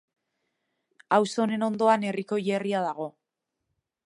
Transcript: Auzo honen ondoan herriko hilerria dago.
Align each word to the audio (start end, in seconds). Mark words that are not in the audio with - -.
Auzo 1.19 1.45
honen 1.45 1.67
ondoan 1.69 2.09
herriko 2.13 2.41
hilerria 2.43 2.83
dago. 2.89 3.11